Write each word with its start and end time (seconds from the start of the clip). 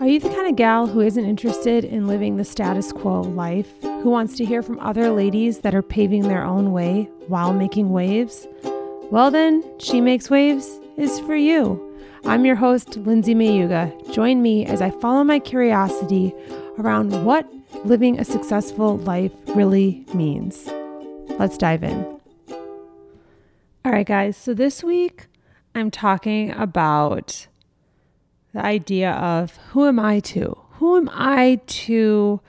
Are 0.00 0.06
you 0.06 0.20
the 0.20 0.28
kind 0.28 0.46
of 0.46 0.54
gal 0.54 0.86
who 0.86 1.00
isn't 1.00 1.24
interested 1.24 1.84
in 1.84 2.06
living 2.06 2.36
the 2.36 2.44
status 2.44 2.92
quo 2.92 3.22
life, 3.22 3.82
who 3.82 4.10
wants 4.10 4.36
to 4.36 4.44
hear 4.44 4.62
from 4.62 4.78
other 4.78 5.10
ladies 5.10 5.62
that 5.62 5.74
are 5.74 5.82
paving 5.82 6.28
their 6.28 6.44
own 6.44 6.70
way 6.70 7.10
while 7.26 7.52
making 7.52 7.90
waves? 7.90 8.46
Well, 9.10 9.32
then, 9.32 9.64
She 9.80 10.00
Makes 10.00 10.30
Waves 10.30 10.78
is 10.96 11.18
for 11.18 11.34
you. 11.34 11.84
I'm 12.24 12.44
your 12.44 12.54
host, 12.54 12.96
Lindsay 12.98 13.34
Mayuga. 13.34 14.14
Join 14.14 14.40
me 14.40 14.64
as 14.66 14.80
I 14.80 14.90
follow 14.90 15.24
my 15.24 15.40
curiosity 15.40 16.32
around 16.78 17.24
what 17.24 17.52
living 17.84 18.20
a 18.20 18.24
successful 18.24 18.98
life 18.98 19.32
really 19.48 20.06
means. 20.14 20.68
Let's 21.40 21.58
dive 21.58 21.82
in. 21.82 22.04
All 23.84 23.90
right, 23.90 24.06
guys, 24.06 24.36
so 24.36 24.54
this 24.54 24.84
week 24.84 25.26
I'm 25.74 25.90
talking 25.90 26.52
about 26.52 27.48
the 28.52 28.64
idea 28.64 29.12
of 29.12 29.56
who 29.70 29.86
am 29.86 29.98
I 29.98 30.20
to? 30.20 30.56
Who 30.72 30.96
am 30.96 31.10
I 31.12 31.60
to 31.66 32.40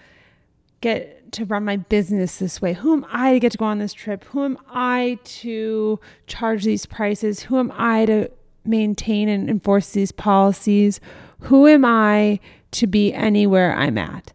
get 0.81 1.31
to 1.33 1.45
run 1.45 1.65
my 1.65 1.77
business 1.77 2.37
this 2.37 2.61
way? 2.61 2.73
Who 2.73 2.93
am 2.93 3.05
I 3.11 3.33
to 3.33 3.39
get 3.39 3.51
to 3.53 3.57
go 3.57 3.65
on 3.65 3.79
this 3.79 3.93
trip? 3.93 4.23
Who 4.25 4.43
am 4.45 4.57
I 4.69 5.19
to 5.23 5.99
charge 6.27 6.63
these 6.63 6.85
prices? 6.85 7.41
Who 7.41 7.57
am 7.59 7.71
I 7.75 8.05
to 8.05 8.31
maintain 8.65 9.29
and 9.29 9.49
enforce 9.49 9.91
these 9.91 10.11
policies? 10.11 10.99
Who 11.41 11.67
am 11.67 11.85
I 11.85 12.39
to 12.71 12.87
be 12.87 13.13
anywhere 13.13 13.75
I'm 13.75 13.97
at? 13.97 14.33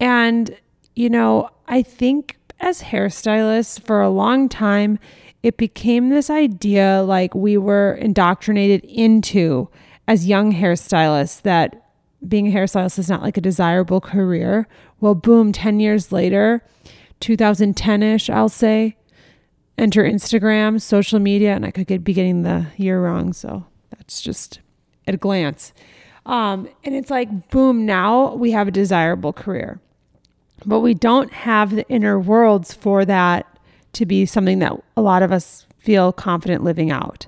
And, 0.00 0.56
you 0.94 1.10
know, 1.10 1.50
I 1.66 1.82
think 1.82 2.36
as 2.60 2.82
hairstylists 2.82 3.80
for 3.80 4.00
a 4.00 4.10
long 4.10 4.48
time, 4.48 4.98
it 5.42 5.56
became 5.56 6.08
this 6.08 6.30
idea 6.30 7.02
like 7.02 7.34
we 7.34 7.56
were 7.56 7.94
indoctrinated 7.94 8.84
into 8.84 9.68
as 10.08 10.26
young 10.26 10.54
hairstylists 10.54 11.42
that 11.42 11.84
being 12.26 12.48
a 12.48 12.50
hairstylist 12.50 12.98
is 12.98 13.10
not 13.10 13.22
like 13.22 13.36
a 13.36 13.42
desirable 13.42 14.00
career. 14.00 14.66
Well, 15.00 15.14
boom, 15.14 15.52
10 15.52 15.78
years 15.78 16.10
later, 16.10 16.64
2010 17.20 18.02
ish, 18.02 18.30
I'll 18.30 18.48
say, 18.48 18.96
enter 19.76 20.02
Instagram, 20.02 20.80
social 20.80 21.20
media, 21.20 21.54
and 21.54 21.64
I 21.64 21.70
could 21.70 22.02
be 22.02 22.14
getting 22.14 22.42
the 22.42 22.66
year 22.76 23.04
wrong. 23.04 23.34
So 23.34 23.66
that's 23.90 24.20
just 24.22 24.60
at 25.06 25.14
a 25.14 25.18
glance. 25.18 25.74
Um, 26.24 26.68
and 26.84 26.94
it's 26.94 27.10
like, 27.10 27.50
boom, 27.50 27.84
now 27.84 28.34
we 28.34 28.50
have 28.50 28.66
a 28.66 28.72
desirable 28.72 29.34
career. 29.34 29.78
But 30.64 30.80
we 30.80 30.94
don't 30.94 31.32
have 31.32 31.76
the 31.76 31.86
inner 31.88 32.18
worlds 32.18 32.72
for 32.72 33.04
that 33.04 33.46
to 33.92 34.06
be 34.06 34.24
something 34.26 34.58
that 34.58 34.72
a 34.96 35.02
lot 35.02 35.22
of 35.22 35.32
us 35.32 35.66
feel 35.76 36.12
confident 36.12 36.64
living 36.64 36.90
out. 36.90 37.26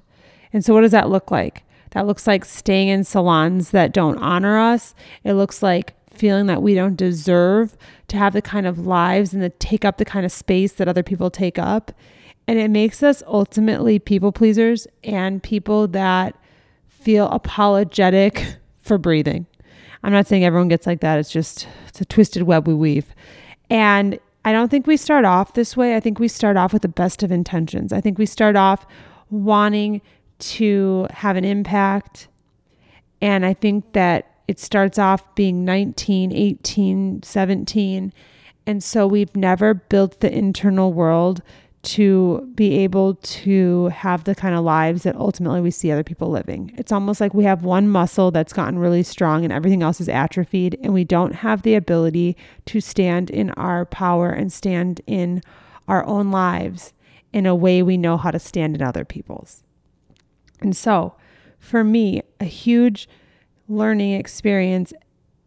And 0.53 0.65
so, 0.65 0.75
what 0.75 0.81
does 0.81 0.91
that 0.91 1.09
look 1.09 1.31
like? 1.31 1.63
That 1.91 2.07
looks 2.07 2.27
like 2.27 2.45
staying 2.45 2.89
in 2.89 3.05
salons 3.05 3.71
that 3.71 3.93
don't 3.93 4.19
honor 4.19 4.59
us. 4.59 4.95
It 5.25 5.35
looks 5.35 5.63
like 5.63 5.95
feeling 6.13 6.47
that 6.47 6.63
we 6.63 6.75
don't 6.75 6.97
deserve 6.97 7.77
to 8.09 8.17
have 8.17 8.33
the 8.33 8.43
kind 8.43 8.67
of 8.67 8.87
lives 8.87 9.33
and 9.33 9.43
to 9.43 9.49
take 9.49 9.85
up 9.85 9.97
the 9.97 10.05
kind 10.05 10.27
of 10.27 10.33
space 10.33 10.73
that 10.75 10.89
other 10.89 11.03
people 11.03 11.31
take 11.31 11.59
up. 11.59 11.93
And 12.47 12.59
it 12.59 12.69
makes 12.69 13.03
us 13.03 13.23
ultimately 13.27 13.99
people 13.99 14.33
pleasers 14.33 14.87
and 15.05 15.43
people 15.43 15.89
that 15.89 16.37
feel 16.89 17.29
apologetic 17.29 18.57
for 18.83 18.99
breathing. 18.99 19.47
I'm 20.03 20.13
not 20.13 20.27
saying 20.27 20.45
everyone 20.45 20.69
gets 20.69 20.87
like 20.87 21.01
that. 21.01 21.19
It's 21.19 21.31
just 21.31 21.67
it's 21.89 22.01
a 22.01 22.05
twisted 22.05 22.43
web 22.43 22.67
we 22.67 22.75
weave. 22.75 23.15
And 23.69 24.19
I 24.45 24.53
don't 24.53 24.71
think 24.71 24.87
we 24.87 24.97
start 24.97 25.25
off 25.25 25.55
this 25.55 25.77
way. 25.77 25.95
I 25.95 26.01
think 26.01 26.19
we 26.19 26.29
start 26.29 26.57
off 26.57 26.73
with 26.73 26.83
the 26.83 26.89
best 26.89 27.23
of 27.23 27.31
intentions. 27.31 27.93
I 27.93 28.01
think 28.01 28.19
we 28.19 28.27
start 28.27 28.57
off 28.57 28.87
wanting 29.31 30.01
to 30.41 31.07
have 31.11 31.37
an 31.37 31.45
impact. 31.45 32.29
And 33.23 33.45
I 33.47 33.55
think 33.55 33.93
that 33.93 34.35
it 34.49 34.59
starts 34.59 34.99
off 34.99 35.35
being 35.35 35.65
19, 35.65 36.33
18, 36.33 37.23
17. 37.23 38.13
And 38.67 38.83
so 38.83 39.07
we've 39.07 39.35
never 39.37 39.75
built 39.75 40.21
the 40.21 40.33
internal 40.33 40.93
world 40.93 41.43
to 41.83 42.51
be 42.55 42.79
able 42.79 43.15
to 43.15 43.87
have 43.89 44.25
the 44.25 44.35
kind 44.35 44.55
of 44.55 44.63
lives 44.63 45.05
that 45.05 45.17
ultimately 45.17 45.61
we 45.61 45.71
see 45.71 45.91
other 45.91 46.05
people 46.05 46.29
living. 46.29 46.75
It's 46.77 46.93
almost 46.93 47.21
like 47.21 47.33
we 47.33 47.45
have 47.45 47.65
one 47.65 47.89
muscle 47.89 48.31
that's 48.31 48.53
gotten 48.53 48.79
really 48.79 49.03
strong 49.03 49.45
and 49.45 49.53
everything 49.53 49.83
else 49.83 50.01
is 50.01 50.09
atrophied, 50.09 50.79
and 50.83 50.93
we 50.93 51.05
don't 51.05 51.37
have 51.37 51.63
the 51.63 51.75
ability 51.75 52.37
to 52.67 52.81
stand 52.81 53.31
in 53.31 53.51
our 53.53 53.87
power 53.87 54.31
and 54.31 54.53
stand 54.53 55.01
in 55.07 55.43
our 55.89 56.05
own 56.05 56.31
lives 56.31 56.93
in 57.33 57.47
a 57.47 57.55
way 57.55 57.83
we 57.83 57.97
know 57.97 58.19
how 58.19 58.31
to 58.31 58.39
stand 58.39 58.75
in 58.75 58.83
other 58.83 59.05
people's. 59.05 59.63
And 60.61 60.77
so, 60.77 61.15
for 61.59 61.85
me, 61.85 62.23
a 62.41 62.45
huge 62.45 63.09
learning 63.69 64.13
experience. 64.13 64.93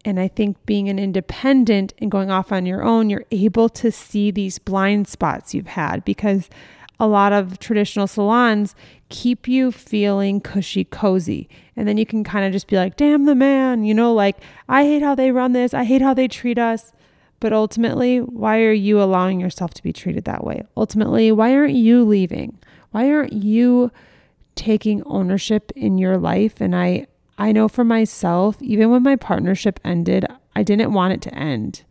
And 0.05 0.19
I 0.19 0.27
think 0.27 0.63
being 0.65 0.89
an 0.89 0.99
independent 0.99 1.93
and 1.97 2.11
going 2.11 2.29
off 2.29 2.51
on 2.51 2.65
your 2.65 2.83
own, 2.83 3.09
you're 3.09 3.25
able 3.31 3.69
to 3.69 3.91
see 3.91 4.31
these 4.31 4.59
blind 4.59 5.07
spots 5.07 5.53
you've 5.53 5.67
had 5.67 6.03
because 6.03 6.49
a 6.99 7.07
lot 7.07 7.33
of 7.33 7.59
traditional 7.59 8.07
salons 8.07 8.75
keep 9.09 9.47
you 9.47 9.71
feeling 9.71 10.39
cushy 10.39 10.83
cozy. 10.83 11.49
And 11.75 11.87
then 11.87 11.97
you 11.97 12.05
can 12.05 12.23
kind 12.23 12.45
of 12.45 12.51
just 12.51 12.67
be 12.67 12.75
like, 12.75 12.95
damn 12.95 13.25
the 13.25 13.35
man, 13.35 13.83
you 13.83 13.93
know, 13.93 14.13
like, 14.13 14.37
I 14.69 14.83
hate 14.83 15.01
how 15.01 15.15
they 15.15 15.31
run 15.31 15.53
this, 15.53 15.73
I 15.73 15.83
hate 15.83 16.01
how 16.01 16.13
they 16.13 16.27
treat 16.27 16.57
us. 16.57 16.93
But 17.39 17.51
ultimately, 17.51 18.19
why 18.19 18.61
are 18.61 18.71
you 18.71 19.01
allowing 19.01 19.41
yourself 19.41 19.73
to 19.73 19.83
be 19.83 19.91
treated 19.91 20.23
that 20.23 20.45
way? 20.45 20.63
Ultimately, 20.77 21.29
why 21.31 21.53
aren't 21.53 21.73
you 21.73 22.05
leaving? 22.05 22.57
Why 22.91 23.09
aren't 23.11 23.33
you 23.33 23.91
taking 24.55 25.03
ownership 25.03 25.71
in 25.75 25.97
your 25.97 26.17
life 26.17 26.61
and 26.61 26.75
I 26.75 27.07
I 27.37 27.51
know 27.51 27.67
for 27.67 27.83
myself 27.83 28.61
even 28.61 28.89
when 28.89 29.03
my 29.03 29.15
partnership 29.15 29.79
ended 29.83 30.25
I 30.55 30.63
didn't 30.63 30.93
want 30.93 31.13
it 31.13 31.21
to 31.23 31.35
end. 31.35 31.83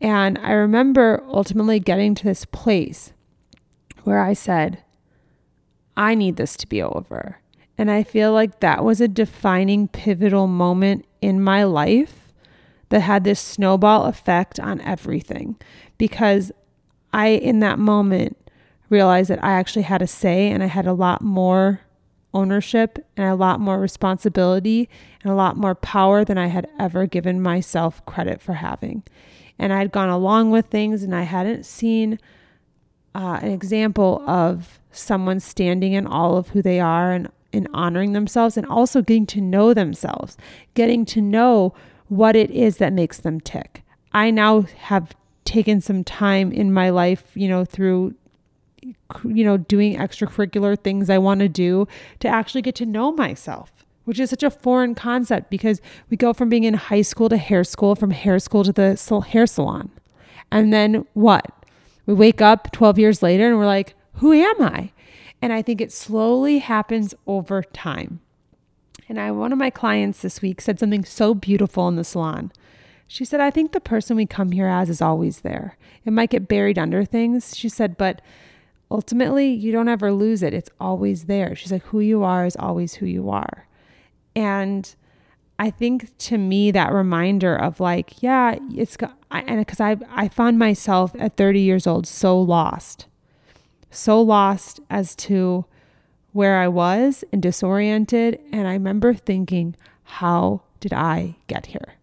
And 0.00 0.38
I 0.38 0.52
remember 0.52 1.24
ultimately 1.28 1.80
getting 1.80 2.14
to 2.14 2.24
this 2.24 2.44
place 2.44 3.12
where 4.04 4.20
I 4.20 4.32
said 4.32 4.82
I 5.96 6.14
need 6.14 6.36
this 6.36 6.56
to 6.58 6.66
be 6.66 6.82
over. 6.82 7.40
And 7.78 7.90
I 7.90 8.02
feel 8.02 8.32
like 8.32 8.60
that 8.60 8.84
was 8.84 9.00
a 9.00 9.08
defining 9.08 9.88
pivotal 9.88 10.46
moment 10.46 11.04
in 11.20 11.42
my 11.42 11.64
life 11.64 12.32
that 12.88 13.00
had 13.00 13.24
this 13.24 13.40
snowball 13.40 14.04
effect 14.04 14.60
on 14.60 14.80
everything 14.82 15.56
because 15.98 16.52
I 17.12 17.28
in 17.28 17.60
that 17.60 17.78
moment 17.78 18.36
realized 18.88 19.30
that 19.30 19.42
I 19.42 19.52
actually 19.52 19.82
had 19.82 20.02
a 20.02 20.06
say 20.06 20.50
and 20.50 20.62
I 20.62 20.66
had 20.66 20.86
a 20.86 20.92
lot 20.92 21.22
more 21.22 21.80
ownership 22.34 22.98
and 23.16 23.26
a 23.26 23.34
lot 23.34 23.60
more 23.60 23.78
responsibility 23.80 24.88
and 25.22 25.32
a 25.32 25.36
lot 25.36 25.56
more 25.56 25.74
power 25.74 26.24
than 26.24 26.38
I 26.38 26.48
had 26.48 26.68
ever 26.78 27.06
given 27.06 27.40
myself 27.40 28.04
credit 28.06 28.40
for 28.40 28.54
having. 28.54 29.02
And 29.58 29.72
I 29.72 29.78
had 29.78 29.92
gone 29.92 30.08
along 30.08 30.50
with 30.50 30.66
things 30.66 31.02
and 31.02 31.14
I 31.14 31.22
hadn't 31.22 31.64
seen 31.64 32.18
uh, 33.14 33.38
an 33.40 33.50
example 33.50 34.22
of 34.26 34.78
someone 34.90 35.40
standing 35.40 35.94
in 35.94 36.06
all 36.06 36.36
of 36.36 36.50
who 36.50 36.60
they 36.60 36.80
are 36.80 37.12
and, 37.12 37.30
and 37.52 37.68
honoring 37.72 38.12
themselves 38.12 38.56
and 38.56 38.66
also 38.66 39.00
getting 39.00 39.26
to 39.26 39.40
know 39.40 39.72
themselves, 39.72 40.36
getting 40.74 41.04
to 41.06 41.22
know 41.22 41.74
what 42.08 42.36
it 42.36 42.50
is 42.50 42.76
that 42.76 42.92
makes 42.92 43.18
them 43.18 43.40
tick. 43.40 43.82
I 44.12 44.30
now 44.30 44.62
have 44.62 45.14
taken 45.44 45.80
some 45.80 46.04
time 46.04 46.52
in 46.52 46.72
my 46.72 46.90
life, 46.90 47.30
you 47.34 47.48
know, 47.48 47.64
through 47.64 48.14
you 48.82 49.44
know, 49.44 49.56
doing 49.56 49.96
extracurricular 49.96 50.78
things 50.78 51.10
I 51.10 51.18
want 51.18 51.40
to 51.40 51.48
do 51.48 51.88
to 52.20 52.28
actually 52.28 52.62
get 52.62 52.74
to 52.76 52.86
know 52.86 53.12
myself, 53.12 53.72
which 54.04 54.20
is 54.20 54.30
such 54.30 54.42
a 54.42 54.50
foreign 54.50 54.94
concept 54.94 55.50
because 55.50 55.80
we 56.10 56.16
go 56.16 56.32
from 56.32 56.48
being 56.48 56.64
in 56.64 56.74
high 56.74 57.02
school 57.02 57.28
to 57.28 57.36
hair 57.36 57.64
school, 57.64 57.94
from 57.94 58.10
hair 58.10 58.38
school 58.38 58.64
to 58.64 58.72
the 58.72 59.24
hair 59.28 59.46
salon. 59.46 59.90
And 60.50 60.72
then 60.72 61.06
what? 61.14 61.50
We 62.06 62.14
wake 62.14 62.40
up 62.40 62.70
12 62.72 62.98
years 62.98 63.22
later 63.22 63.48
and 63.48 63.58
we're 63.58 63.66
like, 63.66 63.94
who 64.14 64.32
am 64.32 64.62
I? 64.62 64.92
And 65.42 65.52
I 65.52 65.62
think 65.62 65.80
it 65.80 65.92
slowly 65.92 66.58
happens 66.58 67.14
over 67.26 67.62
time. 67.62 68.20
And 69.08 69.20
I 69.20 69.30
one 69.30 69.52
of 69.52 69.58
my 69.58 69.70
clients 69.70 70.22
this 70.22 70.42
week 70.42 70.60
said 70.60 70.78
something 70.78 71.04
so 71.04 71.34
beautiful 71.34 71.88
in 71.88 71.96
the 71.96 72.04
salon. 72.04 72.52
She 73.06 73.24
said, 73.24 73.40
I 73.40 73.50
think 73.50 73.70
the 73.70 73.80
person 73.80 74.16
we 74.16 74.26
come 74.26 74.50
here 74.50 74.66
as 74.66 74.90
is 74.90 75.00
always 75.00 75.42
there. 75.42 75.76
It 76.04 76.12
might 76.12 76.30
get 76.30 76.48
buried 76.48 76.78
under 76.78 77.04
things. 77.04 77.56
She 77.56 77.68
said, 77.68 77.96
but 77.96 78.20
ultimately 78.90 79.48
you 79.48 79.72
don't 79.72 79.88
ever 79.88 80.12
lose 80.12 80.42
it. 80.42 80.54
It's 80.54 80.70
always 80.80 81.24
there. 81.24 81.54
She's 81.54 81.72
like, 81.72 81.84
who 81.86 82.00
you 82.00 82.22
are 82.22 82.46
is 82.46 82.56
always 82.56 82.94
who 82.94 83.06
you 83.06 83.30
are. 83.30 83.66
And 84.34 84.94
I 85.58 85.70
think 85.70 86.16
to 86.18 86.38
me 86.38 86.70
that 86.70 86.92
reminder 86.92 87.56
of 87.56 87.80
like, 87.80 88.22
yeah, 88.22 88.56
it's 88.74 88.96
and 89.30 89.58
because 89.58 89.80
I 89.80 89.96
I 90.10 90.28
found 90.28 90.58
myself 90.58 91.14
at 91.18 91.36
30 91.36 91.60
years 91.60 91.86
old 91.86 92.06
so 92.06 92.38
lost, 92.40 93.06
so 93.90 94.20
lost 94.20 94.80
as 94.90 95.14
to 95.16 95.64
where 96.32 96.58
I 96.58 96.68
was 96.68 97.24
and 97.32 97.42
disoriented. 97.42 98.38
And 98.52 98.68
I 98.68 98.72
remember 98.72 99.14
thinking, 99.14 99.74
how 100.04 100.62
did 100.80 100.92
I 100.92 101.36
get 101.46 101.66
here? 101.66 101.94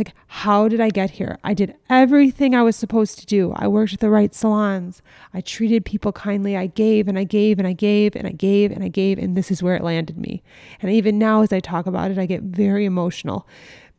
Like, 0.00 0.14
how 0.28 0.66
did 0.66 0.80
I 0.80 0.88
get 0.88 1.10
here? 1.10 1.38
I 1.44 1.52
did 1.52 1.76
everything 1.90 2.54
I 2.54 2.62
was 2.62 2.74
supposed 2.74 3.18
to 3.18 3.26
do. 3.26 3.52
I 3.54 3.68
worked 3.68 3.92
at 3.92 4.00
the 4.00 4.08
right 4.08 4.34
salons. 4.34 5.02
I 5.34 5.42
treated 5.42 5.84
people 5.84 6.10
kindly. 6.10 6.56
I 6.56 6.68
gave 6.68 7.06
and 7.06 7.18
I 7.18 7.24
gave 7.24 7.58
and 7.58 7.68
I 7.68 7.74
gave 7.74 8.16
and 8.16 8.26
I 8.26 8.30
gave 8.30 8.72
and 8.72 8.82
I 8.82 8.88
gave. 8.88 9.18
And 9.18 9.36
this 9.36 9.50
is 9.50 9.62
where 9.62 9.76
it 9.76 9.84
landed 9.84 10.16
me. 10.16 10.42
And 10.80 10.90
even 10.90 11.18
now, 11.18 11.42
as 11.42 11.52
I 11.52 11.60
talk 11.60 11.84
about 11.84 12.10
it, 12.10 12.16
I 12.16 12.24
get 12.24 12.40
very 12.40 12.86
emotional 12.86 13.46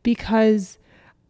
because 0.02 0.76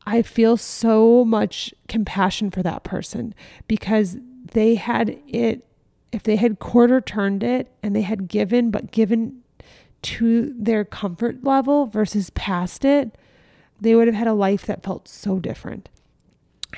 I 0.06 0.22
feel 0.22 0.56
so 0.56 1.22
much 1.22 1.74
compassion 1.86 2.50
for 2.50 2.62
that 2.62 2.82
person 2.82 3.34
because 3.69 4.16
they 4.52 4.76
had 4.76 5.19
it, 5.28 5.66
if 6.12 6.22
they 6.22 6.36
had 6.36 6.60
quarter 6.60 7.02
turned 7.02 7.42
it 7.42 7.70
and 7.82 7.94
they 7.94 8.00
had 8.00 8.26
given, 8.26 8.70
but 8.70 8.90
given 8.90 9.42
to 10.00 10.54
their 10.58 10.86
comfort 10.86 11.44
level 11.44 11.84
versus 11.84 12.30
past 12.30 12.86
it, 12.86 13.19
they 13.82 13.94
would 13.96 14.06
have 14.06 14.14
had 14.14 14.29
a 14.29 14.32
life 14.32 14.64
that 14.67 14.82
felt 14.82 15.08
so 15.08 15.38
different. 15.38 15.88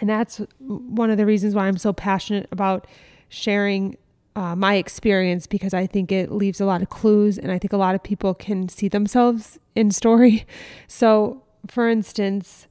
And 0.01 0.09
that's 0.11 0.41
one 0.59 1.11
of 1.11 1.19
the 1.19 1.27
reasons 1.27 1.55
why 1.55 1.67
I'm 1.67 1.77
so 1.77 1.93
passionate 1.93 2.49
about 2.51 2.87
sharing 3.29 3.97
uh, 4.35 4.57
my 4.57 4.75
experience 4.75 5.47
because 5.47 5.75
I 5.75 5.87
think 5.87 6.11
it 6.11 6.33
leaves 6.33 6.61
a 6.61 6.65
lot 6.65 6.83
of 6.83 6.89
clues 6.89 7.39
and 7.39 7.53
I 7.53 7.59
think 7.59 7.73
a 7.73 7.77
lot 7.77 7.95
of 7.95 8.03
people 8.03 8.35
can 8.35 8.69
see 8.69 8.89
themselves 8.89 9.59
in 9.75 9.91
story. 9.91 10.47
So, 10.89 11.43
for 11.67 11.89
instance, 11.89 12.69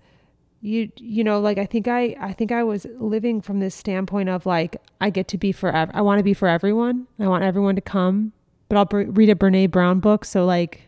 you 0.62 0.90
you 0.98 1.24
know 1.24 1.40
like 1.42 1.58
I 1.58 1.66
think 1.66 1.88
I 1.88 2.16
I 2.20 2.32
think 2.32 2.52
I 2.52 2.64
was 2.64 2.86
living 2.98 3.42
from 3.42 3.60
this 3.60 3.76
standpoint 3.76 4.30
of 4.30 4.46
like 4.46 4.78
I 5.02 5.10
get 5.10 5.28
to 5.30 5.38
be 5.38 5.52
forever. 5.52 5.92
I 5.94 6.02
want 6.02 6.20
to 6.20 6.24
be 6.24 6.34
for 6.34 6.48
everyone. 6.48 7.08
I 7.20 7.28
want 7.28 7.44
everyone 7.44 7.76
to 7.76 7.82
come. 7.82 8.32
But 8.70 8.78
I'll 8.78 9.02
read 9.02 9.30
a 9.30 9.36
Brené 9.36 9.70
Brown 9.70 10.00
book, 10.00 10.24
so 10.26 10.46
like 10.46 10.88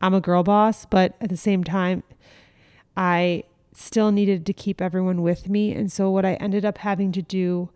I'm 0.00 0.14
a 0.14 0.20
girl 0.20 0.42
boss, 0.42 0.86
but 0.86 1.14
at 1.20 1.28
the 1.28 1.36
same 1.36 1.62
time 1.62 2.02
I 2.96 3.44
still 3.74 4.12
needed 4.12 4.44
to 4.46 4.52
keep 4.52 4.80
everyone 4.80 5.22
with 5.22 5.48
me. 5.48 5.72
And 5.72 5.90
so 5.90 6.10
what 6.10 6.24
I 6.24 6.34
ended 6.34 6.64
up 6.64 6.78
having 6.78 7.12
to 7.12 7.22
do 7.22 7.70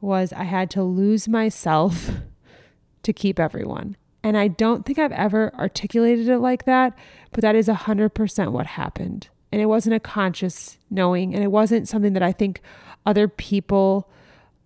was 0.00 0.32
I 0.32 0.44
had 0.44 0.70
to 0.70 0.82
lose 0.82 1.28
myself 1.28 2.10
to 3.02 3.12
keep 3.12 3.38
everyone. 3.38 3.96
And 4.22 4.36
I 4.36 4.48
don't 4.48 4.86
think 4.86 4.98
I've 4.98 5.12
ever 5.12 5.52
articulated 5.54 6.28
it 6.28 6.38
like 6.38 6.64
that, 6.64 6.96
but 7.32 7.42
that 7.42 7.56
is 7.56 7.68
100% 7.68 8.52
what 8.52 8.66
happened. 8.66 9.28
And 9.50 9.60
it 9.60 9.66
wasn't 9.66 9.96
a 9.96 10.00
conscious 10.00 10.78
knowing, 10.88 11.34
and 11.34 11.42
it 11.42 11.50
wasn't 11.50 11.88
something 11.88 12.14
that 12.14 12.22
I 12.22 12.32
think 12.32 12.62
other 13.04 13.28
people 13.28 14.08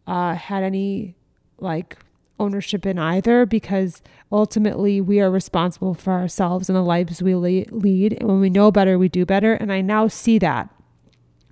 uh, 0.06 0.34
had 0.34 0.62
any 0.62 1.16
like 1.58 1.96
ownership 2.38 2.84
in 2.84 2.98
either, 2.98 3.46
because 3.46 4.02
ultimately 4.30 5.00
we 5.00 5.20
are 5.20 5.30
responsible 5.30 5.94
for 5.94 6.12
ourselves 6.12 6.68
and 6.68 6.76
the 6.76 6.82
lives 6.82 7.22
we 7.22 7.34
lead. 7.34 8.12
And 8.12 8.28
when 8.28 8.40
we 8.40 8.50
know 8.50 8.70
better, 8.70 8.98
we 8.98 9.08
do 9.08 9.24
better. 9.24 9.54
And 9.54 9.72
I 9.72 9.80
now 9.80 10.08
see 10.08 10.38
that 10.38 10.70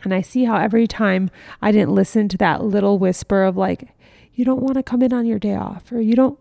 and 0.05 0.15
I 0.15 0.21
see 0.21 0.45
how 0.45 0.57
every 0.57 0.87
time 0.87 1.31
I 1.63 1.73
didn't 1.73 1.95
listen 1.95 2.29
to 2.29 2.39
that 2.39 2.63
little 2.63 2.99
whisper 2.99 3.45
of 3.45 3.57
like, 3.57 3.89
you 4.35 4.45
don't 4.45 4.63
want 4.63 4.75
to 4.75 4.83
come 4.83 5.03
in 5.03 5.13
on 5.13 5.27
your 5.27 5.39
day 5.39 5.55
off, 5.55 5.91
or 5.93 6.01
you 6.01 6.15
don't 6.15 6.39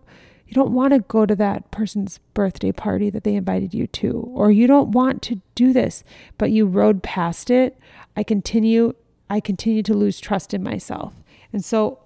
you 0.48 0.54
don't 0.54 0.74
want 0.74 0.94
to 0.94 1.00
go 1.00 1.26
to 1.26 1.36
that 1.36 1.72
person's 1.72 2.20
birthday 2.34 2.72
party 2.72 3.10
that 3.10 3.24
they 3.24 3.36
invited 3.36 3.74
you 3.74 3.88
to, 3.88 4.30
or 4.34 4.52
you 4.52 4.68
don't 4.68 4.92
want 4.92 5.22
to 5.24 5.42
do 5.56 5.74
this, 5.74 6.04
but 6.38 6.52
you 6.52 6.66
rode 6.66 7.02
past 7.02 7.50
it. 7.50 7.80
I 8.18 8.24
continue 8.24 8.94
I 9.30 9.40
continue 9.40 9.84
to 9.84 9.94
lose 9.94 10.20
trust 10.20 10.54
in 10.54 10.64
myself. 10.64 11.14
And 11.52 11.64
so 11.64 12.00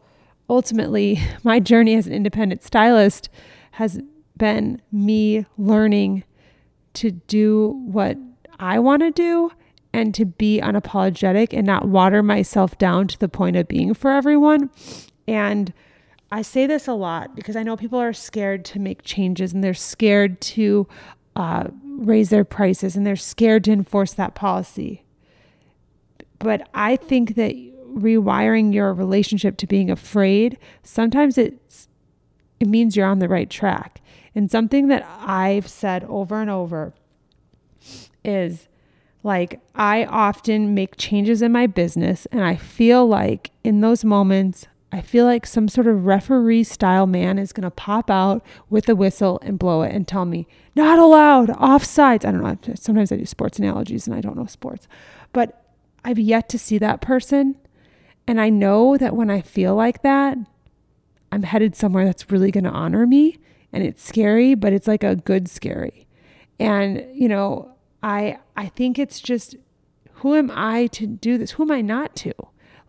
ultimately, 0.49 1.19
my 1.43 1.59
journey 1.59 1.95
as 1.95 2.07
an 2.07 2.13
independent 2.13 2.63
stylist 2.63 3.29
has 3.71 3.99
been 4.37 4.81
me 4.91 5.45
learning 5.57 6.23
to 6.93 7.11
do 7.11 7.81
what 7.85 8.17
I 8.59 8.79
want 8.79 9.01
to 9.01 9.11
do 9.11 9.51
and 9.93 10.13
to 10.15 10.25
be 10.25 10.59
unapologetic 10.61 11.53
and 11.53 11.65
not 11.65 11.87
water 11.87 12.21
myself 12.21 12.77
down 12.77 13.07
to 13.07 13.19
the 13.19 13.29
point 13.29 13.55
of 13.55 13.67
being 13.67 13.93
for 13.93 14.11
everyone. 14.11 14.69
And 15.27 15.73
I 16.31 16.41
say 16.41 16.67
this 16.67 16.87
a 16.87 16.93
lot 16.93 17.35
because 17.35 17.55
I 17.55 17.63
know 17.63 17.77
people 17.77 17.99
are 17.99 18.13
scared 18.13 18.65
to 18.65 18.79
make 18.79 19.03
changes 19.03 19.53
and 19.53 19.63
they're 19.63 19.73
scared 19.73 20.41
to 20.41 20.87
uh, 21.35 21.67
raise 21.83 22.29
their 22.29 22.43
prices 22.43 22.95
and 22.95 23.05
they're 23.05 23.15
scared 23.15 23.63
to 23.65 23.71
enforce 23.71 24.13
that 24.13 24.35
policy. 24.35 25.03
But 26.39 26.67
I 26.73 26.95
think 26.95 27.35
that 27.35 27.55
rewiring 27.97 28.73
your 28.73 28.93
relationship 28.93 29.57
to 29.57 29.67
being 29.67 29.89
afraid 29.89 30.57
sometimes 30.83 31.37
it's 31.37 31.87
it 32.59 32.67
means 32.67 32.95
you're 32.95 33.07
on 33.07 33.19
the 33.19 33.29
right 33.29 33.49
track. 33.49 34.01
And 34.35 34.51
something 34.51 34.87
that 34.87 35.07
I've 35.19 35.67
said 35.67 36.03
over 36.05 36.41
and 36.41 36.49
over 36.49 36.93
is 38.23 38.67
like, 39.23 39.59
I 39.75 40.05
often 40.05 40.73
make 40.73 40.97
changes 40.97 41.41
in 41.41 41.51
my 41.51 41.67
business, 41.67 42.27
and 42.31 42.43
I 42.43 42.55
feel 42.55 43.07
like 43.07 43.51
in 43.63 43.81
those 43.81 44.05
moments, 44.05 44.67
I 44.91 45.01
feel 45.01 45.25
like 45.25 45.45
some 45.45 45.67
sort 45.67 45.87
of 45.87 46.05
referee 46.05 46.63
style 46.63 47.07
man 47.07 47.37
is 47.37 47.51
going 47.51 47.63
to 47.63 47.71
pop 47.71 48.09
out 48.09 48.45
with 48.69 48.87
a 48.87 48.95
whistle 48.95 49.39
and 49.41 49.59
blow 49.59 49.81
it 49.81 49.93
and 49.93 50.07
tell 50.07 50.25
me, 50.25 50.47
not 50.75 50.97
allowed, 50.97 51.49
offsides. 51.49 52.25
I 52.25 52.31
don't 52.31 52.41
know. 52.41 52.57
Sometimes 52.75 53.11
I 53.11 53.17
do 53.17 53.25
sports 53.25 53.59
analogies 53.59 54.07
and 54.07 54.15
I 54.15 54.21
don't 54.21 54.37
know 54.37 54.45
sports, 54.45 54.87
but 55.33 55.65
I've 56.05 56.19
yet 56.19 56.47
to 56.49 56.59
see 56.59 56.77
that 56.77 57.01
person. 57.01 57.55
And 58.27 58.41
I 58.41 58.49
know 58.49 58.97
that 58.97 59.15
when 59.15 59.29
I 59.29 59.41
feel 59.41 59.75
like 59.75 60.01
that, 60.01 60.37
I'm 61.31 61.43
headed 61.43 61.75
somewhere 61.75 62.05
that's 62.05 62.29
really 62.29 62.51
going 62.51 62.65
to 62.65 62.69
honor 62.69 63.07
me. 63.07 63.37
And 63.71 63.83
it's 63.83 64.03
scary, 64.03 64.55
but 64.55 64.73
it's 64.73 64.87
like 64.87 65.03
a 65.03 65.15
good 65.15 65.49
scary. 65.49 66.07
And, 66.59 67.05
you 67.13 67.27
know, 67.27 67.77
I 68.03 68.39
I 68.55 68.67
think 68.67 68.99
it's 68.99 69.19
just 69.19 69.55
who 70.13 70.35
am 70.35 70.51
I 70.53 70.87
to 70.87 71.05
do 71.05 71.37
this? 71.37 71.51
Who 71.51 71.63
am 71.63 71.71
I 71.71 71.81
not 71.81 72.15
to? 72.17 72.33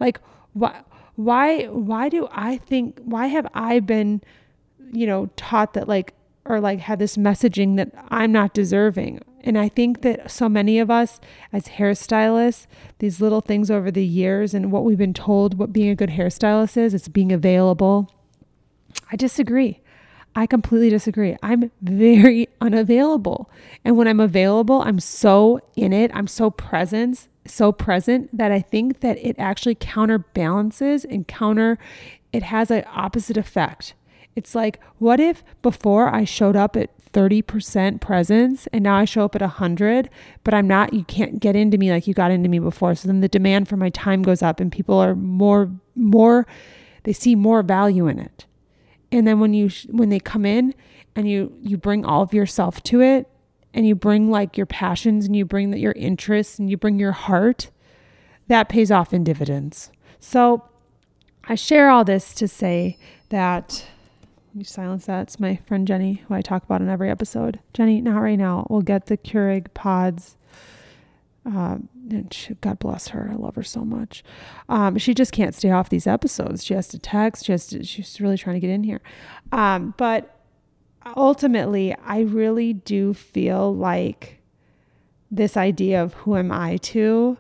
Like 0.01 0.21
why 0.53 0.83
why 1.17 1.65
why 1.67 2.09
do 2.09 2.29
I 2.31 2.59
think 2.59 3.01
why 3.03 3.27
have 3.27 3.47
I 3.55 3.81
been 3.81 4.23
you 4.93 5.07
know 5.07 5.31
taught 5.37 5.75
that 5.75 5.89
like 5.89 6.15
or 6.45 6.61
like 6.61 6.79
had 6.79 6.99
this 6.99 7.17
messaging 7.17 7.77
that 7.77 7.93
I'm 8.09 8.33
not 8.33 8.55
deserving? 8.55 9.21
And 9.45 9.59
I 9.59 9.69
think 9.69 10.03
that 10.03 10.31
so 10.31 10.49
many 10.49 10.79
of 10.79 10.91
us 10.91 11.21
as 11.53 11.65
hairstylists, 11.65 12.67
these 12.99 13.21
little 13.21 13.41
things 13.41 13.71
over 13.71 13.91
the 13.91 14.05
years 14.05 14.55
and 14.55 14.73
what 14.73 14.85
we've 14.85 14.99
been 14.99 15.15
told 15.15 15.59
what 15.59 15.73
being 15.73 15.91
a 15.91 15.95
good 15.95 16.11
hairstylist 16.11 16.77
is, 16.77 16.95
it's 16.95 17.09
being 17.09 17.33
available. 17.33 18.13
I 19.11 19.17
disagree. 19.17 19.81
I 20.35 20.47
completely 20.47 20.91
disagree. 20.91 21.37
I'm 21.43 21.71
very 21.83 22.49
unavailable. 22.61 23.51
And 23.85 23.97
when 23.97 24.07
I'm 24.07 24.21
available, 24.21 24.83
I'm 24.83 25.01
so 25.01 25.61
in 25.77 25.93
it, 25.93 26.11
I'm 26.15 26.27
so 26.27 26.51
present, 26.51 27.29
so 27.47 27.73
present 27.73 28.37
that 28.37 28.53
I 28.53 28.61
think 28.61 29.01
that 29.01 29.19
it 29.19 29.37
actually 29.39 29.75
counterbalances 29.75 31.05
and 31.05 31.27
counter 31.27 31.79
it 32.33 32.43
has 32.45 32.71
an 32.71 32.85
opposite 32.93 33.37
effect. 33.37 33.95
It's 34.37 34.55
like, 34.55 34.81
what 34.99 35.19
if 35.19 35.43
before 35.63 36.15
I 36.15 36.25
showed 36.25 36.57
up 36.57 36.77
at 36.77 36.91
30% 37.13 38.01
presence 38.01 38.67
and 38.73 38.85
now 38.85 38.97
I 38.97 39.05
show 39.05 39.25
up 39.25 39.35
at 39.35 39.41
100, 39.41 40.11
but 40.45 40.55
I'm 40.55 40.67
not, 40.67 40.93
you 40.93 41.05
can't 41.05 41.41
get 41.41 41.57
into 41.57 41.79
me 41.79 41.91
like 41.91 42.07
you 42.07 42.15
got 42.15 42.31
into 42.31 42.49
me 42.49 42.59
before. 42.59 42.95
So 42.95 43.09
then 43.09 43.21
the 43.21 43.29
demand 43.29 43.69
for 43.69 43.77
my 43.77 43.91
time 43.91 44.23
goes 44.23 44.43
up 44.43 44.61
and 44.61 44.71
people 44.71 44.99
are 44.99 45.15
more, 45.15 45.71
more, 45.95 46.47
they 47.05 47.13
see 47.13 47.35
more 47.35 47.63
value 47.63 48.07
in 48.07 48.19
it 48.19 48.47
and 49.11 49.27
then 49.27 49.41
when 49.41 49.55
you 49.55 49.71
when 49.89 50.09
they 50.09 50.21
come 50.21 50.45
in 50.45 50.75
and 51.17 51.29
you 51.29 51.53
you 51.61 51.77
bring 51.77 52.05
all 52.05 52.23
of 52.23 52.35
yourself 52.35 52.83
to 52.83 53.01
it 53.01 53.29
and 53.75 53.87
you 53.87 53.95
bring 53.95 54.31
like 54.31 54.57
your 54.57 54.67
passions 54.67 55.27
and 55.27 55.37
you 55.37 55.45
bring 55.45 55.71
that 55.71 55.79
your 55.79 55.93
interests 55.93 56.59
and 56.59 56.71
you 56.71 56.77
bring 56.77 56.99
your 56.99 57.13
heart 57.13 57.71
that 58.49 58.69
pays 58.69 58.91
off 58.91 59.13
in 59.13 59.25
dividends 59.25 59.91
so 60.21 60.65
i 61.45 61.55
share 61.55 61.89
all 61.89 62.05
this 62.05 62.35
to 62.35 62.47
say 62.47 62.97
that 63.31 63.87
you 64.59 64.65
silence 64.65 65.07
that 65.07 65.23
it's 65.23 65.41
my 65.41 65.57
friend 65.67 65.87
jenny 65.87 66.23
who 66.27 66.35
i 66.35 66.41
talk 66.41 66.63
about 66.65 66.81
in 66.81 66.89
every 66.89 67.11
episode 67.11 67.61
jenny 67.73 68.01
not 68.01 68.21
right 68.21 68.39
now 68.39 68.67
we'll 68.69 68.83
get 68.83 69.07
the 69.07 69.17
keurig 69.17 69.73
pods 69.75 70.37
uh, 71.47 71.79
and 72.11 72.33
she, 72.33 72.55
God 72.55 72.79
bless 72.79 73.09
her. 73.09 73.31
I 73.33 73.37
love 73.37 73.55
her 73.57 73.63
so 73.63 73.85
much. 73.85 74.23
Um, 74.69 74.99
she 74.99 75.15
just 75.15 75.33
can't 75.33 75.55
stay 75.55 75.71
off 75.71 75.89
these 75.89 76.07
episodes. 76.07 76.65
She 76.65 76.75
has 76.75 76.89
to 76.89 76.99
text. 76.99 77.47
She 77.47 77.53
has 77.53 77.67
to, 77.69 77.85
she's 77.85 78.21
really 78.21 78.37
trying 78.37 78.55
to 78.55 78.61
get 78.61 78.71
in 78.71 78.85
here. 78.85 79.01
Um, 79.53 79.95
but 79.97 80.43
ultimately, 81.17 81.95
I 82.05 82.21
really 82.21 82.73
do 82.73 83.15
feel 83.15 83.75
like 83.75 84.41
this 85.31 85.57
idea 85.57 86.03
of 86.03 86.15
who 86.15 86.37
am 86.37 86.51
I 86.51 86.77
to 86.79 87.39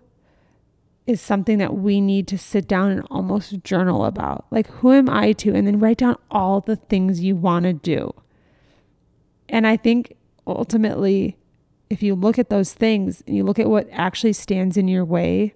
is 1.08 1.22
something 1.22 1.56
that 1.56 1.74
we 1.74 2.02
need 2.02 2.28
to 2.28 2.36
sit 2.36 2.68
down 2.68 2.90
and 2.90 3.02
almost 3.10 3.64
journal 3.64 4.04
about. 4.04 4.44
Like, 4.50 4.66
who 4.66 4.92
am 4.92 5.08
I 5.08 5.32
to? 5.32 5.54
And 5.54 5.66
then 5.66 5.80
write 5.80 5.96
down 5.96 6.16
all 6.30 6.60
the 6.60 6.76
things 6.76 7.24
you 7.24 7.34
want 7.34 7.64
to 7.64 7.72
do. 7.72 8.12
And 9.48 9.66
I 9.66 9.78
think 9.78 10.14
ultimately, 10.46 11.38
if 11.88 12.02
you 12.02 12.14
look 12.14 12.38
at 12.38 12.50
those 12.50 12.74
things 12.74 13.22
and 13.26 13.34
you 13.34 13.42
look 13.42 13.58
at 13.58 13.70
what 13.70 13.88
actually 13.90 14.34
stands 14.34 14.76
in 14.76 14.86
your 14.86 15.04
way, 15.04 15.54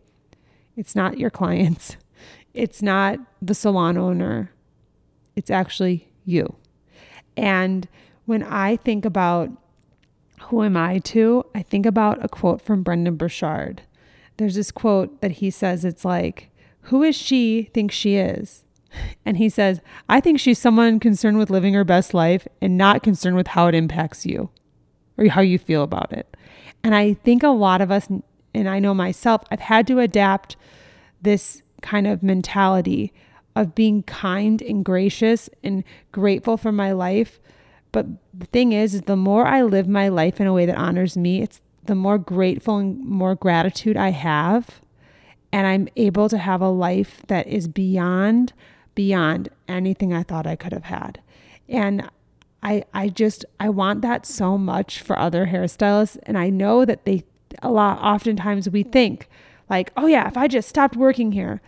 it's 0.74 0.96
not 0.96 1.18
your 1.18 1.28
clients, 1.28 1.98
it's 2.54 2.80
not 2.80 3.18
the 3.42 3.54
salon 3.54 3.98
owner, 3.98 4.52
it's 5.36 5.50
actually 5.50 6.08
you. 6.24 6.56
And 7.36 7.86
when 8.24 8.42
I 8.42 8.76
think 8.76 9.04
about 9.04 9.50
who 10.44 10.62
am 10.62 10.78
I 10.78 10.98
to, 11.00 11.44
I 11.54 11.62
think 11.62 11.84
about 11.84 12.24
a 12.24 12.28
quote 12.28 12.62
from 12.62 12.82
Brendon 12.82 13.16
Burchard. 13.16 13.82
There's 14.36 14.54
this 14.54 14.70
quote 14.70 15.20
that 15.20 15.32
he 15.32 15.50
says 15.50 15.84
it's 15.84 16.04
like, 16.04 16.50
Who 16.82 17.02
is 17.02 17.16
she 17.16 17.70
think 17.74 17.92
she 17.92 18.16
is? 18.16 18.64
And 19.24 19.38
he 19.38 19.48
says, 19.48 19.80
I 20.08 20.20
think 20.20 20.38
she's 20.38 20.58
someone 20.58 21.00
concerned 21.00 21.38
with 21.38 21.48
living 21.48 21.72
her 21.74 21.84
best 21.84 22.12
life 22.12 22.46
and 22.60 22.76
not 22.76 23.02
concerned 23.02 23.36
with 23.36 23.48
how 23.48 23.68
it 23.68 23.74
impacts 23.74 24.26
you 24.26 24.50
or 25.16 25.26
how 25.28 25.40
you 25.40 25.58
feel 25.58 25.82
about 25.82 26.12
it. 26.12 26.36
And 26.84 26.94
I 26.94 27.14
think 27.14 27.42
a 27.42 27.48
lot 27.48 27.80
of 27.80 27.90
us 27.90 28.08
and 28.54 28.68
I 28.68 28.78
know 28.78 28.94
myself, 28.94 29.42
I've 29.50 29.60
had 29.60 29.86
to 29.86 29.98
adapt 29.98 30.56
this 31.20 31.62
kind 31.80 32.06
of 32.06 32.22
mentality 32.22 33.12
of 33.54 33.74
being 33.74 34.02
kind 34.02 34.62
and 34.62 34.84
gracious 34.84 35.48
and 35.62 35.84
grateful 36.10 36.56
for 36.56 36.72
my 36.72 36.92
life. 36.92 37.40
But 37.92 38.06
the 38.32 38.46
thing 38.46 38.72
is, 38.72 38.94
is 38.94 39.02
the 39.02 39.16
more 39.16 39.46
I 39.46 39.62
live 39.62 39.88
my 39.88 40.08
life 40.08 40.40
in 40.40 40.46
a 40.46 40.52
way 40.52 40.66
that 40.66 40.76
honors 40.76 41.16
me, 41.16 41.42
it's 41.42 41.60
the 41.84 41.94
more 41.94 42.18
grateful 42.18 42.76
and 42.76 43.04
more 43.04 43.34
gratitude 43.34 43.96
I 43.96 44.10
have. 44.10 44.80
And 45.52 45.66
I'm 45.66 45.88
able 45.96 46.28
to 46.28 46.38
have 46.38 46.60
a 46.60 46.68
life 46.68 47.22
that 47.26 47.46
is 47.46 47.68
beyond, 47.68 48.52
beyond 48.94 49.50
anything 49.68 50.14
I 50.14 50.22
thought 50.22 50.46
I 50.46 50.56
could 50.56 50.72
have 50.72 50.84
had. 50.84 51.20
And 51.68 52.08
I, 52.62 52.84
I 52.94 53.08
just, 53.08 53.44
I 53.60 53.68
want 53.68 54.02
that 54.02 54.24
so 54.24 54.56
much 54.56 55.00
for 55.00 55.18
other 55.18 55.46
hairstylists. 55.46 56.18
And 56.22 56.38
I 56.38 56.48
know 56.48 56.84
that 56.84 57.04
they, 57.04 57.24
a 57.62 57.70
lot, 57.70 57.98
oftentimes 58.00 58.70
we 58.70 58.82
think 58.82 59.28
like, 59.68 59.92
oh 59.96 60.06
yeah, 60.06 60.28
if 60.28 60.36
I 60.36 60.48
just 60.48 60.68
stopped 60.68 60.96
working 60.96 61.32
here, 61.32 61.60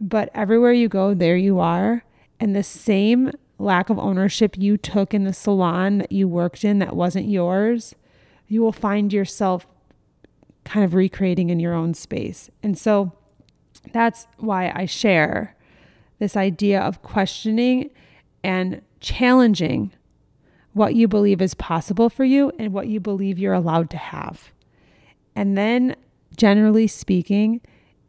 but 0.00 0.30
everywhere 0.34 0.72
you 0.72 0.88
go, 0.88 1.14
there 1.14 1.36
you 1.36 1.60
are. 1.60 2.04
And 2.38 2.56
the 2.56 2.62
same 2.62 3.32
lack 3.58 3.90
of 3.90 3.98
ownership 3.98 4.56
you 4.56 4.76
took 4.76 5.12
in 5.12 5.24
the 5.24 5.32
salon 5.32 5.98
that 5.98 6.10
you 6.10 6.26
worked 6.26 6.64
in 6.64 6.78
that 6.78 6.96
wasn't 6.96 7.28
yours, 7.28 7.94
you 8.50 8.60
will 8.60 8.72
find 8.72 9.12
yourself 9.12 9.66
kind 10.64 10.84
of 10.84 10.92
recreating 10.92 11.48
in 11.48 11.60
your 11.60 11.72
own 11.72 11.94
space. 11.94 12.50
And 12.62 12.76
so 12.76 13.12
that's 13.92 14.26
why 14.38 14.72
I 14.74 14.84
share 14.84 15.56
this 16.18 16.36
idea 16.36 16.80
of 16.80 17.00
questioning 17.00 17.90
and 18.42 18.82
challenging 18.98 19.92
what 20.72 20.94
you 20.94 21.08
believe 21.08 21.40
is 21.40 21.54
possible 21.54 22.10
for 22.10 22.24
you 22.24 22.52
and 22.58 22.72
what 22.72 22.88
you 22.88 23.00
believe 23.00 23.38
you're 23.38 23.54
allowed 23.54 23.88
to 23.90 23.96
have. 23.96 24.50
And 25.36 25.56
then, 25.56 25.94
generally 26.36 26.88
speaking, 26.88 27.60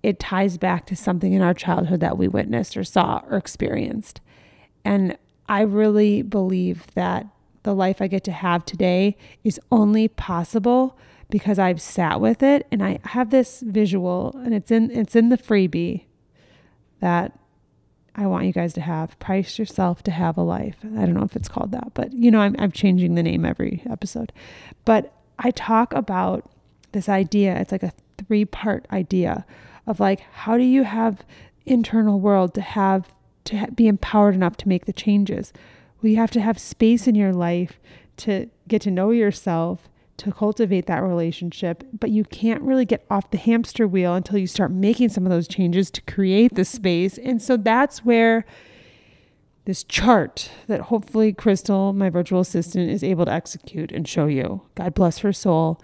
it 0.02 0.20
ties 0.20 0.58
back 0.58 0.88
to 0.88 0.96
something 0.96 1.34
in 1.34 1.42
our 1.44 1.54
childhood 1.54 2.00
that 2.00 2.18
we 2.18 2.28
witnessed 2.28 2.76
or 2.76 2.84
saw 2.84 3.22
or 3.30 3.38
experienced. 3.38 4.22
And 4.84 5.18
I 5.48 5.62
really 5.62 6.24
believe 6.24 6.88
that 6.96 7.28
the 7.64 7.76
life 7.76 8.02
I 8.02 8.08
get 8.08 8.24
to 8.26 8.32
have 8.32 8.66
today 8.66 9.18
is 9.44 9.60
only 9.72 10.08
possible 10.08 10.98
because 11.30 11.60
I've 11.60 11.82
sat 11.82 12.20
with 12.20 12.44
it 12.44 12.68
and 12.72 12.84
I 12.84 13.00
have 13.06 13.30
this 13.30 13.62
visual 13.62 14.36
and 14.44 14.54
it's 14.54 14.72
in 14.72 14.92
it's 14.92 15.16
in 15.16 15.30
the 15.30 15.38
freebie 15.38 16.06
that 17.00 17.38
I 18.14 18.28
want 18.28 18.46
you 18.46 18.52
guys 18.52 18.74
to 18.74 18.82
have. 18.82 19.18
Price 19.20 19.58
yourself 19.58 20.04
to 20.04 20.12
have 20.12 20.38
a 20.38 20.42
life. 20.42 20.76
I 20.84 21.06
don't 21.06 21.14
know 21.14 21.24
if 21.24 21.36
it's 21.36 21.48
called 21.48 21.72
that, 21.72 21.94
but 21.94 22.12
you 22.12 22.30
know, 22.30 22.42
I'm, 22.42 22.56
I'm 22.60 22.72
changing 22.72 23.16
the 23.16 23.24
name 23.24 23.46
every 23.46 23.84
episode. 23.90 24.34
But 24.84 25.14
I 25.40 25.52
talk 25.52 25.94
about 25.94 26.52
this 26.92 27.08
idea. 27.08 27.58
It's 27.58 27.72
like 27.72 27.84
a 27.84 27.94
three 28.18 28.46
part 28.46 28.86
idea 28.92 29.46
of 29.88 30.00
like 30.00 30.22
how 30.32 30.58
do 30.58 30.64
you 30.64 30.84
have 30.84 31.24
internal 31.66 32.20
world 32.20 32.54
to 32.56 32.62
have 32.62 33.12
to 33.46 33.68
be 33.74 33.88
empowered 33.88 34.36
enough 34.36 34.58
to 34.58 34.68
make 34.68 34.86
the 34.86 34.94
changes 34.94 35.54
well 36.02 36.10
you 36.10 36.18
have 36.18 36.32
to 36.32 36.42
have 36.42 36.60
space 36.60 37.08
in 37.08 37.16
your 37.16 37.34
life 37.34 37.80
to 38.18 38.50
get 38.68 38.82
to 38.82 38.92
know 38.92 39.12
yourself 39.12 39.90
to 40.18 40.32
cultivate 40.32 40.86
that 40.86 41.02
relationship 41.02 41.84
but 41.98 42.12
you 42.12 42.24
can't 42.24 42.62
really 42.62 42.86
get 42.86 43.06
off 43.10 43.32
the 43.32 43.38
hamster 43.38 43.88
wheel 43.88 44.14
until 44.14 44.38
you 44.38 44.48
start 44.48 44.72
making 44.72 45.10
some 45.10 45.26
of 45.26 45.32
those 45.32 45.48
changes 45.48 45.90
to 45.90 46.02
create 46.02 46.54
the 46.56 46.66
space 46.66 47.18
and 47.18 47.42
so 47.42 47.58
that's 47.58 48.06
where 48.06 48.46
this 49.66 49.84
chart 49.84 50.50
that 50.68 50.82
hopefully 50.82 51.32
Crystal, 51.34 51.94
my 51.94 52.10
virtual 52.10 52.42
assistant, 52.42 52.90
is 52.90 53.04
able 53.04 53.26
to 53.26 53.32
execute 53.32 53.92
and 53.92 54.08
show 54.08 54.26
you. 54.26 54.62
God 54.76 54.94
bless 54.94 55.20
her 55.20 55.32
soul. 55.32 55.80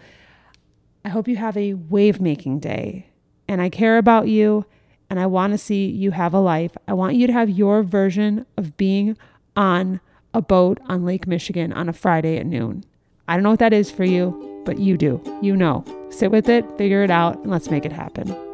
I 1.06 1.10
hope 1.10 1.28
you 1.28 1.38
have 1.38 1.56
a 1.56 1.74
wave 1.74 2.20
making 2.20 2.60
day 2.60 3.08
and 3.48 3.62
I 3.62 3.70
care 3.70 3.98
about 3.98 4.28
you 4.28 4.66
and 5.10 5.20
I 5.20 5.26
want 5.26 5.54
to 5.54 5.58
see 5.58 5.88
you 5.88 6.12
have 6.12 6.34
a 6.34 6.40
life. 6.40 6.76
I 6.88 6.94
want 6.94 7.16
you 7.16 7.28
to 7.28 7.34
have 7.34 7.50
your 7.50 7.84
version 7.84 8.46
of 8.58 8.76
being 8.78 9.18
on 9.56 10.02
a 10.34 10.42
boat 10.42 10.80
on 10.88 11.06
Lake 11.06 11.28
Michigan 11.28 11.74
on 11.74 11.90
a 11.90 11.94
Friday 11.94 12.38
at 12.38 12.46
noon. 12.46 12.84
I 13.28 13.36
don't 13.36 13.44
know 13.44 13.52
what 13.52 13.60
that 13.60 13.74
is 13.74 13.92
for 13.92 14.06
you, 14.06 14.62
but 14.66 14.80
you 14.80 14.98
do. 14.98 15.22
You 15.42 15.56
know. 15.56 15.84
Sit 16.10 16.32
with 16.32 16.50
it, 16.50 16.66
figure 16.78 17.04
it 17.04 17.12
out, 17.12 17.38
and 17.40 17.52
let's 17.52 17.70
make 17.70 17.86
it 17.86 17.92
happen. 17.92 18.47